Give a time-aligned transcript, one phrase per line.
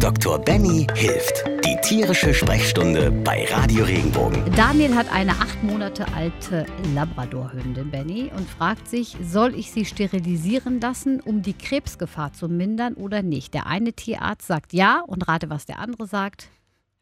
[0.00, 0.38] Dr.
[0.38, 1.44] Benny hilft.
[1.64, 4.44] Die tierische Sprechstunde bei Radio Regenbogen.
[4.54, 10.80] Daniel hat eine acht Monate alte Labradorhündin, Benny, und fragt sich, soll ich sie sterilisieren
[10.80, 13.54] lassen, um die Krebsgefahr zu mindern oder nicht?
[13.54, 16.48] Der eine Tierarzt sagt ja und rate, was der andere sagt.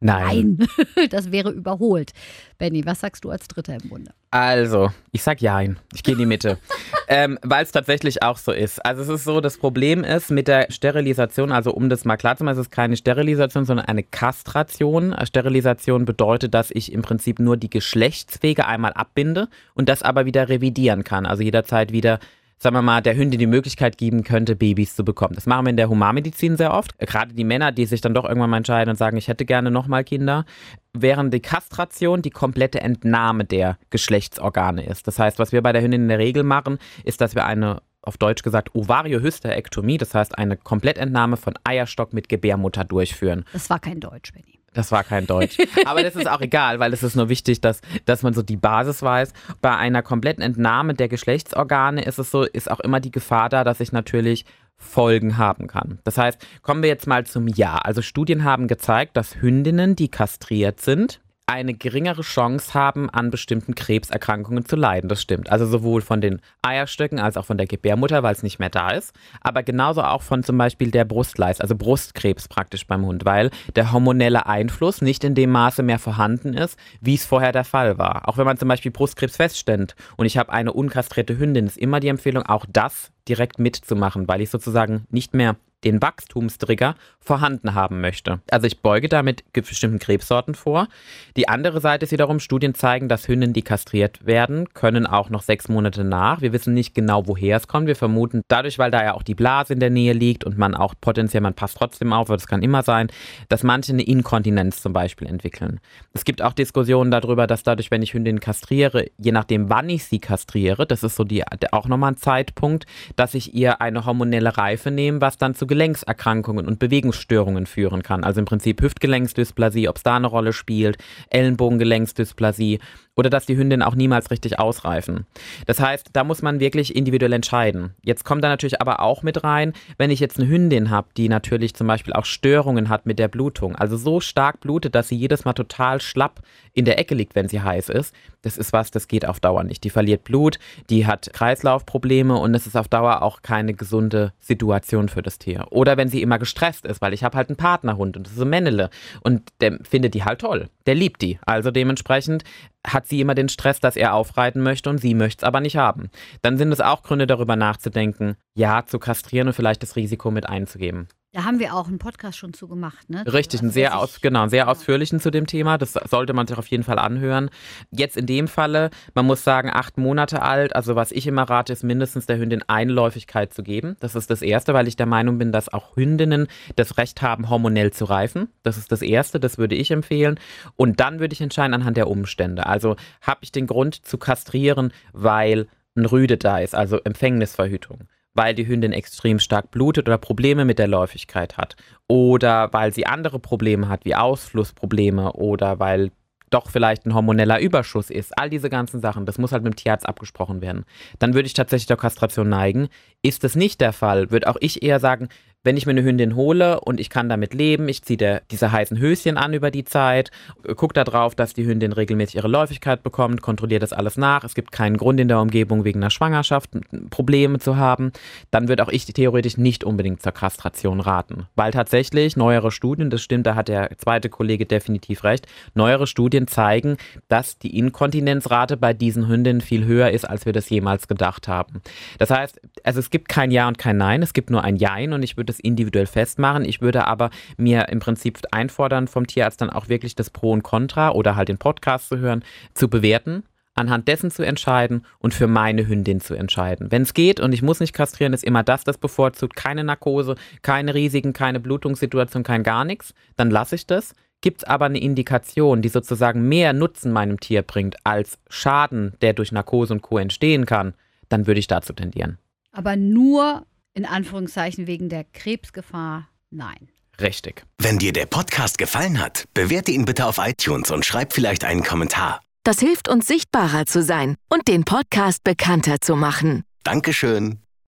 [0.01, 0.59] Nein.
[0.59, 2.13] Nein, das wäre überholt.
[2.59, 4.13] Benny, was sagst du als Dritter im Bunde?
[4.31, 5.79] Also, ich sag Jein.
[5.95, 6.59] Ich gehe in die Mitte.
[7.09, 8.85] ähm, Weil es tatsächlich auch so ist.
[8.85, 12.37] Also es ist so, das Problem ist mit der Sterilisation, also um das mal klar
[12.37, 15.15] zu machen, es ist keine Sterilisation, sondern eine Kastration.
[15.25, 20.51] Sterilisation bedeutet, dass ich im Prinzip nur die Geschlechtswege einmal abbinde und das aber wieder
[20.51, 21.25] revidieren kann.
[21.25, 22.19] Also jederzeit wieder
[22.59, 25.35] sagen wir mal, der Hündin die Möglichkeit geben könnte, Babys zu bekommen.
[25.35, 26.99] Das machen wir in der Humanmedizin sehr oft.
[26.99, 29.71] Gerade die Männer, die sich dann doch irgendwann mal entscheiden und sagen, ich hätte gerne
[29.71, 30.45] nochmal Kinder,
[30.93, 35.07] während die Kastration die komplette Entnahme der Geschlechtsorgane ist.
[35.07, 37.83] Das heißt, was wir bei der Hündin in der Regel machen, ist, dass wir eine
[38.03, 43.45] auf Deutsch gesagt Ovariohysterektomie, das heißt eine Komplettentnahme von Eierstock mit Gebärmutter durchführen.
[43.53, 44.56] Das war kein Deutsch, Benny.
[44.77, 45.57] Das war kein Deutsch.
[45.87, 48.59] Aber das ist auch egal, weil es ist nur wichtig, dass, dass man so die
[48.59, 49.33] Basis weiß.
[49.63, 53.65] Bei einer kompletten Entnahme der Geschlechtsorgane ist es so, ist auch immer die Gefahr da,
[53.65, 54.45] dass ich natürlich
[54.77, 55.99] Folgen haben kann.
[56.05, 57.77] Das heißt, kommen wir jetzt mal zum Ja.
[57.79, 63.77] Also Studien haben gezeigt, dass Hündinnen, die kastriert sind, eine geringere Chance haben, an bestimmten
[63.77, 65.09] Krebserkrankungen zu leiden.
[65.09, 65.49] Das stimmt.
[65.49, 68.91] Also sowohl von den Eierstöcken als auch von der Gebärmutter, weil es nicht mehr da
[68.91, 69.15] ist.
[69.43, 73.93] Aber genauso auch von zum Beispiel der Brustleist, also Brustkrebs praktisch beim Hund, weil der
[73.93, 78.29] hormonelle Einfluss nicht in dem Maße mehr vorhanden ist, wie es vorher der Fall war.
[78.29, 82.01] Auch wenn man zum Beispiel Brustkrebs feststellt und ich habe eine unkastrierte Hündin, ist immer
[82.01, 85.55] die Empfehlung, auch das direkt mitzumachen, weil ich sozusagen nicht mehr
[85.87, 88.41] den Wachstumstrigger vorhanden haben möchte.
[88.51, 90.89] Also ich beuge damit bestimmten Krebssorten vor.
[91.37, 95.43] Die andere Seite ist wiederum, Studien zeigen, dass Hündinnen, die kastriert werden, können auch noch
[95.43, 96.41] sechs Monate nach.
[96.41, 97.87] Wir wissen nicht genau, woher es kommt.
[97.87, 100.75] Wir vermuten dadurch, weil da ja auch die Blase in der Nähe liegt und man
[100.75, 103.09] auch potenziell, man passt trotzdem auf, aber das kann immer sein,
[103.49, 105.81] dass manche eine Inkontinenz zum Beispiel entwickeln.
[106.15, 110.05] Es gibt auch Diskussionen darüber, dass dadurch, wenn ich Hündinnen kastriere, je nachdem, wann ich
[110.05, 112.87] sie kastriere, das ist so die, auch nochmal ein Zeitpunkt,
[113.17, 118.25] dass ich ihr eine hormonelle Reife nehme, was dann zu Gelenkserkrankungen und Bewegungsstörungen führen kann.
[118.25, 120.97] Also im Prinzip Hüftgelenksdysplasie, ob es da eine Rolle spielt,
[121.29, 122.81] Ellenbogengelenksdysplasie
[123.17, 125.27] oder dass die Hündinnen auch niemals richtig ausreifen.
[125.65, 127.95] Das heißt, da muss man wirklich individuell entscheiden.
[128.03, 131.29] Jetzt kommt da natürlich aber auch mit rein, wenn ich jetzt eine Hündin habe, die
[131.29, 135.17] natürlich zum Beispiel auch Störungen hat mit der Blutung, also so stark blutet, dass sie
[135.17, 136.43] jedes Mal total schlapp
[136.75, 139.65] in der Ecke liegt, wenn sie heiß ist, das ist was, das geht auf Dauer
[139.65, 139.83] nicht.
[139.83, 140.59] Die verliert Blut,
[140.91, 145.67] die hat Kreislaufprobleme und es ist auf Dauer auch keine gesunde Situation für das Tier.
[145.71, 148.41] Oder wenn sie immer gestresst ist, weil ich habe halt einen Partnerhund und das ist
[148.41, 148.91] ein Männele
[149.23, 150.69] und der findet die halt toll.
[150.87, 151.39] Der liebt die.
[151.45, 152.45] Also dementsprechend
[152.87, 155.77] hat sie immer den Stress, dass er aufreiten möchte und sie möchte es aber nicht
[155.77, 156.11] haben.
[156.43, 160.49] Dann sind es auch Gründe darüber nachzudenken, ja zu kastrieren und vielleicht das Risiko mit
[160.49, 161.09] einzugeben.
[161.37, 163.23] Da haben wir auch einen Podcast schon zu gemacht, ne?
[163.31, 165.77] Richtig, einen sehr, aus, genau, einen sehr ausführlichen zu dem Thema.
[165.77, 167.51] Das sollte man sich auf jeden Fall anhören.
[167.91, 170.75] Jetzt in dem Falle, man muss sagen, acht Monate alt.
[170.75, 173.97] Also was ich immer rate, ist mindestens der Hündin Einläufigkeit zu geben.
[174.01, 176.47] Das ist das Erste, weil ich der Meinung bin, dass auch Hündinnen
[176.77, 178.49] das Recht haben, hormonell zu reifen.
[178.63, 180.41] Das ist das Erste, das würde ich empfehlen.
[180.77, 182.65] Und dann würde ich entscheiden anhand der Umstände.
[182.65, 188.55] Also habe ich den Grund zu kastrieren, weil ein Rüde da ist, also Empfängnisverhütung weil
[188.55, 191.77] die Hündin extrem stark blutet oder Probleme mit der Läufigkeit hat
[192.09, 196.11] oder weil sie andere Probleme hat, wie Ausflussprobleme oder weil
[196.51, 198.39] doch vielleicht ein hormoneller Überschuss ist.
[198.39, 200.85] All diese ganzen Sachen, das muss halt mit dem Tierarzt abgesprochen werden.
[201.19, 202.89] Dann würde ich tatsächlich der Kastration neigen.
[203.23, 205.29] Ist das nicht der Fall, würde auch ich eher sagen,
[205.67, 208.99] wenn ich mir eine Hündin hole und ich kann damit leben, ich ziehe diese heißen
[208.99, 210.31] Höschen an über die Zeit,
[210.77, 214.45] gucke darauf, dass die Hündin regelmäßig ihre Läufigkeit bekommt, kontrolliere das alles nach.
[214.45, 216.71] Es gibt keinen Grund in der Umgebung wegen einer Schwangerschaft
[217.11, 218.13] Probleme zu haben.
[218.53, 221.47] Dann würde auch ich theoretisch nicht unbedingt zur Kastration raten.
[221.57, 226.47] Weil tatsächlich neuere Studien, das stimmt, da hat der zweite Kollege definitiv recht, neuere Studien
[226.47, 226.97] zeigen,
[227.29, 231.83] dass die Inkontinenzrate bei diesen Hündinnen viel höher ist, als wir das jemals gedacht haben.
[232.19, 235.13] Das heißt, also es gibt kein Ja und kein Nein, es gibt nur ein Jein
[235.13, 236.65] und ich würde das individuell festmachen.
[236.65, 240.63] Ich würde aber mir im Prinzip einfordern vom Tierarzt dann auch wirklich das Pro und
[240.63, 242.45] Contra oder halt den Podcast zu hören,
[242.75, 243.43] zu bewerten
[243.77, 246.91] anhand dessen zu entscheiden und für meine Hündin zu entscheiden.
[246.91, 249.55] Wenn es geht und ich muss nicht kastrieren, ist immer das, das bevorzugt.
[249.55, 253.13] Keine Narkose, keine Risiken, keine Blutungssituation, kein gar nichts.
[253.37, 254.15] Dann lasse ich das.
[254.41, 259.35] Gibt es aber eine Indikation, die sozusagen mehr Nutzen meinem Tier bringt als Schaden, der
[259.35, 260.19] durch Narkose und Co.
[260.19, 260.95] entstehen kann,
[261.29, 262.39] dann würde ich dazu tendieren.
[262.77, 263.65] Aber nur
[263.95, 266.91] in Anführungszeichen wegen der Krebsgefahr, nein.
[267.19, 267.65] Richtig.
[267.79, 271.83] Wenn dir der Podcast gefallen hat, bewerte ihn bitte auf iTunes und schreib vielleicht einen
[271.83, 272.43] Kommentar.
[272.65, 276.65] Das hilft uns sichtbarer zu sein und den Podcast bekannter zu machen.
[276.85, 277.61] Dankeschön.